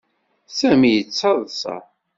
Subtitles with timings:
[0.57, 1.75] Sami yettaḍsa.